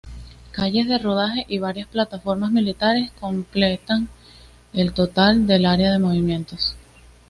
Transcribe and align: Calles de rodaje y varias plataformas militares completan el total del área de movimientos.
Calles 0.51 0.87
de 0.87 0.97
rodaje 0.97 1.45
y 1.47 1.59
varias 1.59 1.85
plataformas 1.87 2.51
militares 2.51 3.11
completan 3.19 4.09
el 4.73 4.93
total 4.93 5.45
del 5.45 5.67
área 5.67 5.91
de 5.91 5.99
movimientos. 5.99 6.75